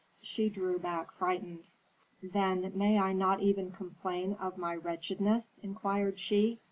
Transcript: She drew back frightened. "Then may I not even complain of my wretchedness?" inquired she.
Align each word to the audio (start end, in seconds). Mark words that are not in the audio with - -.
She 0.23 0.49
drew 0.49 0.79
back 0.79 1.11
frightened. 1.11 1.67
"Then 2.23 2.71
may 2.75 2.97
I 2.97 3.13
not 3.13 3.39
even 3.43 3.69
complain 3.71 4.33
of 4.41 4.57
my 4.57 4.75
wretchedness?" 4.75 5.59
inquired 5.61 6.17
she. 6.19 6.57